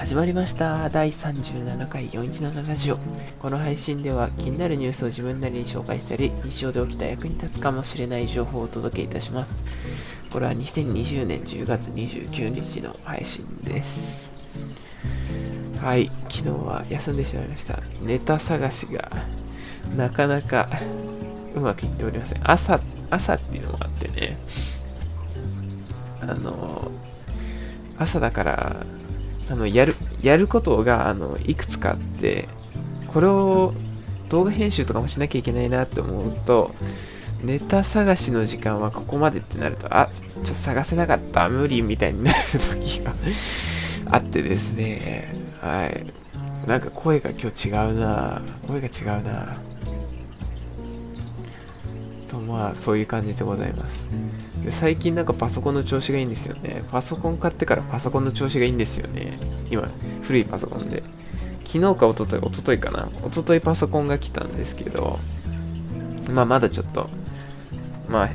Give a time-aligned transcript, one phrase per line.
[0.00, 0.88] 始まりました。
[0.88, 2.98] 第37回417ラジオ。
[3.38, 9.62] この配信では気になるニュースを自分なりに紹介したり日常で起きた役に立つかもしれない情報をお届けいたします。
[10.32, 14.32] これは2020年10月29日の配信です。
[15.82, 16.10] はい。
[16.30, 17.78] 昨日は休んでしまいました。
[18.00, 19.06] ネタ探しが
[19.94, 20.70] なかなか
[21.54, 22.40] うまくいっておりません。
[22.50, 22.80] 朝
[23.10, 24.38] 朝っていうのもあってね。
[26.22, 26.90] あの
[27.98, 28.86] 朝だから
[29.50, 32.48] あのやるやることがあのいくつかあって
[33.08, 33.74] これを
[34.28, 36.70] 動画編集とかもしなきゃいけないなって思うと
[37.42, 41.48] ネタ探しの時間はここまでってなるとあちょっと探せなかった。
[41.48, 43.12] 無理みたいになる時が
[44.10, 45.34] あってですね。
[45.60, 46.06] はい。
[46.66, 48.42] なんか声が今日違うな。
[48.66, 49.56] 声が違うな。
[52.50, 54.08] まあそういう感じでございます。
[54.64, 56.82] で最近なんかパソコンの調子がいいんですよね。
[56.90, 59.38] パソコン買ってからパソコンの調子がいいんですよね。
[59.70, 59.88] 今
[60.22, 61.02] 古いパソコンで。
[61.64, 63.08] 昨日か一昨日一昨日かな。
[63.28, 65.20] 一昨日パソコンが来たんですけど
[66.32, 67.08] まあまだちょっと
[68.08, 68.28] まあ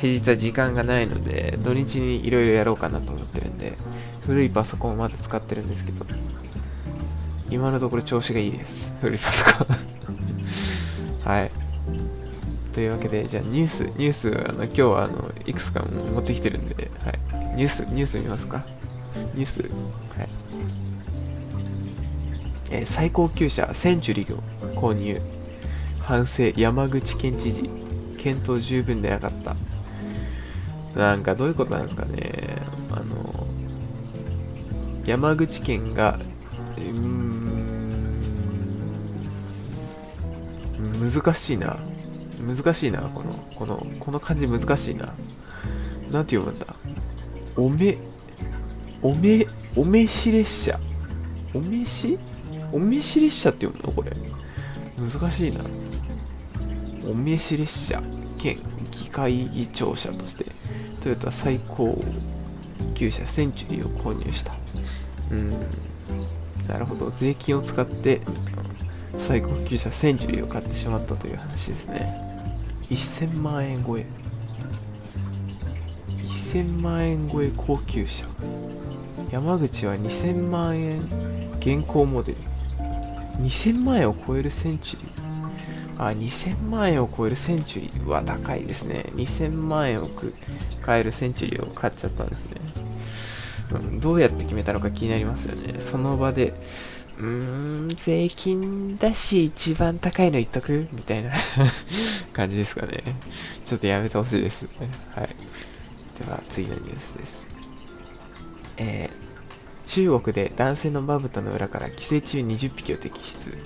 [0.00, 3.74] 平日は時間がないので土日にいろいろやろうかなと思ってるんで
[4.26, 6.06] 古いパソコンをまだ使ってるんですけど
[7.50, 8.92] 今のところ調子がいいです。
[9.00, 9.76] 古いパソコン。
[11.28, 11.59] はい。
[12.72, 17.18] というわけで、じゃあニュース、ニュース、あの今日はあのいくつか持ってきてるんで、はい、
[17.56, 18.64] ニュース、ニュース見ますか？
[19.34, 19.70] ニュース、はい。
[22.70, 24.40] えー、最高級車センチュリーを
[24.80, 25.20] 購入。
[26.00, 27.68] 反省、山口県知事。
[28.18, 29.56] 検討十分でなかった。
[30.98, 32.56] なんかどういうことなんですかね。
[32.90, 33.46] あの、
[35.06, 36.18] 山口県が、
[36.76, 37.40] うーん、
[41.00, 41.76] 難しいな。
[42.40, 45.12] 難しいな、この、この、この漢字難しいな。
[46.10, 46.66] なんて読むんだ？
[47.56, 47.98] おめ、
[49.02, 49.46] おめ、
[49.76, 50.80] おめし列車。
[51.54, 52.18] おめし？
[52.72, 53.92] おめし列車って読むの？
[53.92, 54.12] これ。
[54.98, 55.60] 難しいな。
[57.08, 58.02] おめし列車
[58.38, 58.58] 兼
[58.90, 60.46] 議会議長車として、
[61.02, 62.02] トヨタ最高
[62.94, 64.54] 級車センチュリーを購入した。
[65.30, 65.50] うん。
[66.68, 67.10] なるほど。
[67.10, 68.20] 税金を使って
[69.18, 72.29] 最高級車センチュリーを買ってしまったという話ですね。
[72.94, 74.06] 1000万円超え。
[76.52, 78.26] 1000万円超え高級車。
[79.30, 81.02] 山口は2000万円
[81.60, 82.38] 現行モデル。
[83.42, 85.20] 2000万円を超えるセンチュリー。
[86.02, 89.04] あ2000万円を超えるセンチュリーは高いですね。
[89.14, 90.08] 2000万円を
[90.80, 92.56] 買えるセンチュリーを買っちゃったんですね、
[93.72, 95.80] うん、どうやって決めたのか気になりますよね。
[95.80, 96.54] その場で
[97.20, 100.88] うーん、税金だし一番高いの言っとく？
[100.92, 101.32] みたいな
[102.32, 103.02] 感じですかね。
[103.66, 104.70] ちょっとやめてほしいですね。
[105.14, 105.28] はい。
[106.18, 107.46] では、次のニュースです。
[108.78, 113.58] えー、中国で男性のまぶたの裏から寄生虫20匹を摘出。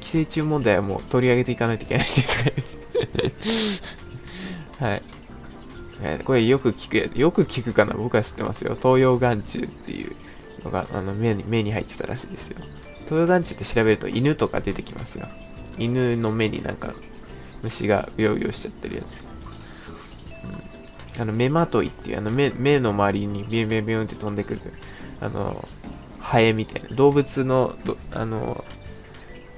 [0.00, 3.82] 寄生虫問題はもう取り上げていかないといけないです
[4.78, 5.02] はい。
[6.02, 8.76] えー、これよく聞くや、よく聞くかな僕は知ってますよ。
[8.80, 10.14] 東洋眼中っていう
[10.64, 12.58] のがあの目に目に入ってたらしいですよ。
[13.04, 15.28] 東洋眼中って調べると犬とか出てきますよ。
[15.78, 16.94] 犬の目になんか
[17.62, 19.14] 虫がうようよしちゃってるやつ。
[21.16, 24.60] うん、あの目まといっていうあの目目の周りにビュンビュンビュンって飛んでくる
[25.20, 25.68] あの
[26.20, 27.76] ハエみたいな動物の
[28.12, 28.64] あの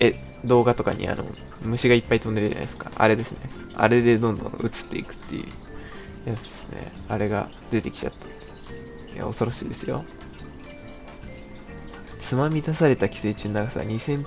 [0.00, 0.14] え
[0.44, 1.24] 動画とかにあの
[1.62, 2.90] 虫がいっぱい飛んでるじゃないですか。
[2.96, 3.38] あれですね。
[3.74, 6.92] あれでどんどん映っていくっていうやつですね。
[7.08, 8.26] あれが出てきちゃった。
[9.14, 10.04] いや、恐ろしいですよ。
[12.32, 14.24] つまみ出された寄生虫の長さ2セン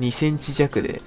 [0.00, 1.00] ,2 センチ弱で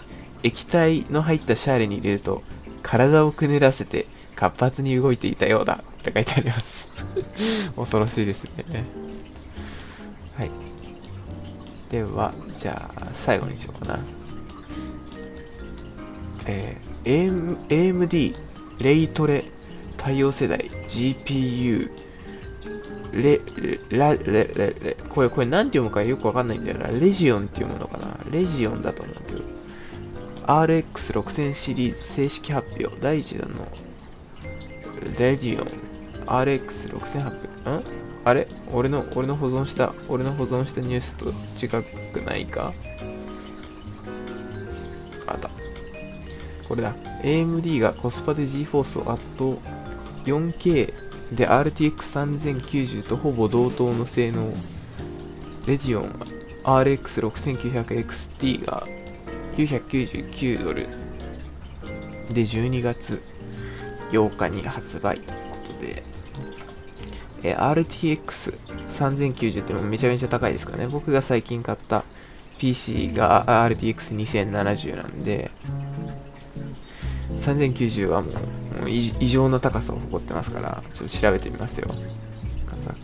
[0.43, 2.41] 液体の入ったシャーレに入れると
[2.81, 4.05] 体をくねらせて
[4.37, 6.87] 活発に動いていたようだって書いてあります。
[7.75, 8.85] 恐ろしいですね。
[10.37, 10.51] はい。
[11.89, 13.99] ではじゃあ最後にしようかな。
[16.45, 18.35] えー、AMD
[18.79, 19.43] レイトレ
[19.97, 21.91] 対応世代 GPU
[23.13, 23.39] レ、
[23.89, 26.87] ラ、レ、レ、レ、これ、これ何て読むかよくわかんないんだよな。
[26.87, 29.41] レジオンって読むのかなレジオンだと思うけど。
[30.45, 32.89] RX6000 シリーズ正式発表。
[33.01, 33.67] 第1弾の、
[35.19, 35.67] レジオン。
[36.25, 37.29] RX6800。
[37.79, 37.83] ん
[38.25, 38.47] あれ？
[38.73, 41.29] 俺の、俺の保存した、俺の保存したニュースと
[41.65, 41.69] 違
[42.11, 42.73] くないか？
[45.25, 45.49] あった。
[46.67, 46.93] これだ。
[47.23, 49.57] AMD がコスパで GForce を圧倒。
[50.25, 50.93] 4K
[51.31, 54.53] で RTX3090 とほぼ同等の性能。
[55.65, 56.09] レジオン
[56.63, 58.85] RX6900XT が
[59.55, 60.87] 999ドル。
[62.33, 63.21] で12月
[64.11, 66.03] 8日に発売ということで、
[67.43, 70.87] え RTX3090 ってもめちゃめちゃ高いですかね。
[70.87, 72.03] 僕が最近買った
[72.57, 75.51] PC が RTX2070 なんで、
[77.37, 78.33] 3090はもう
[78.79, 81.87] もう異常な高さを誇ってますから、ちょっと調べてみますよ。
[82.65, 82.95] 価格。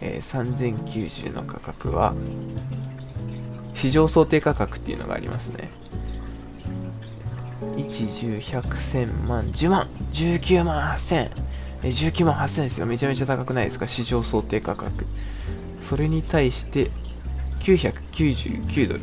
[0.00, 2.14] えー、3090の価格は、
[3.74, 5.70] 市場想定価格っていうのがありますね。
[7.76, 7.86] 1、
[8.38, 11.30] 10、100、1000万、10万、19万8000。
[11.82, 12.86] え、19万8000ですよ。
[12.86, 13.86] めちゃめちゃ高くないですか？
[13.86, 15.06] 市場想定価格。
[15.80, 16.90] それに対して、
[17.60, 19.00] 999ドル。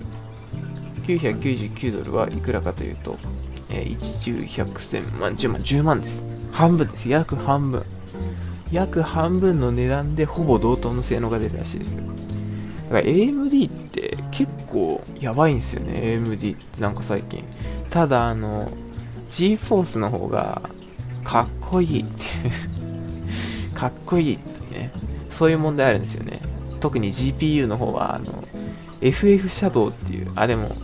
[1.03, 3.17] 999ドルはいくらかというと、
[3.69, 6.23] えー、1、10、100、1000万、10万、10万です。
[6.51, 7.09] 半分です。
[7.09, 7.83] 約半分。
[8.71, 11.95] 約半分の値段でほぼ同等の性能が出るらしいです。
[11.95, 12.07] だか
[12.95, 15.93] ら AMD って結構やばいんですよね。
[15.93, 17.43] AMD ってなんか最近。
[17.89, 18.71] ただあの、
[19.29, 20.61] GForce の方が
[21.23, 24.91] かっこいいっていう かっこいいってね。
[25.29, 26.39] そういう問題あるんですよね。
[26.79, 28.43] 特に GPU の方はあの、
[29.01, 30.75] FF シャドウっていう、あ、でも、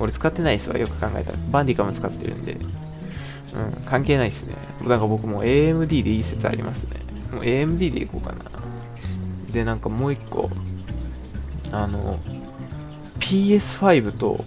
[0.00, 1.38] 俺使ってないっすわ、よく考えたら。
[1.50, 2.52] バンディカも使ってるんで。
[2.52, 4.54] うん、関係ないっすね。
[4.86, 7.00] なんか僕も AMD でいい説ありますね。
[7.32, 8.44] もう AMD でいこうかな。
[9.52, 10.50] で、なんかもう一個、
[11.70, 12.18] あの、
[13.20, 14.44] PS5 と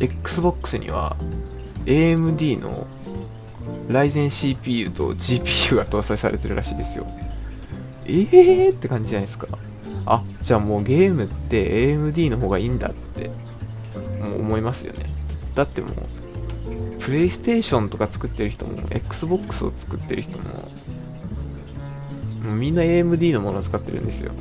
[0.00, 1.16] Xbox には
[1.86, 2.86] AMD の
[3.88, 7.06] Ryzen CPU と GPU が搭載されてるらしいですよ。
[8.06, 9.46] えーって感じじゃないですか。
[10.06, 13.30] あ、じゃあもうゲームって AMD の方がいいんだって
[14.18, 15.06] もう思いますよね。
[15.54, 15.92] だってもう、
[17.00, 20.44] プレイステーションとか作ってる人も、Xbox を作ってる人も、
[22.44, 24.32] もうみんな AMD のものを使ってるんですよ。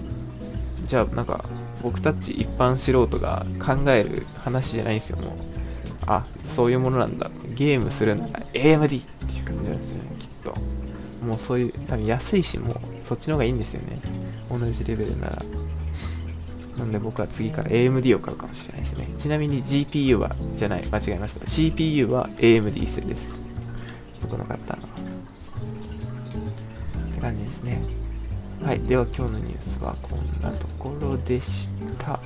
[0.85, 1.44] じゃあなんか、
[1.81, 5.31] 僕たち一般素人が考える話じゃないんですよ、もう。
[6.06, 7.29] あ、そういうものなんだ。
[7.56, 10.56] ゲームするなら AMD っていう感じなんですよね、きっと。
[11.25, 14.00] もうそういう、多分安いし、もうそっちの方がいいんですよね。
[14.50, 15.41] 同じレベルなら。
[16.77, 19.07] なんで僕は次から AMD を買うかもしれないですね。
[19.18, 21.47] ちなみに GPU は、じゃない、間違えました。
[21.47, 23.39] CPU は AMD 製です。
[24.21, 24.83] 僕の買ったの。
[24.83, 24.85] っ
[27.15, 27.81] て感じですね。
[28.63, 28.79] はい。
[28.79, 32.19] では今日のニュースはこんなところでした。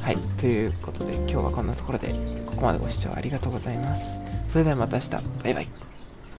[0.00, 0.16] はい。
[0.38, 2.08] ということで今日はこんなところで、
[2.46, 4.18] ここまでご視聴ありがとうございます。
[4.48, 5.10] それではまた明日。
[5.44, 5.91] バイバイ。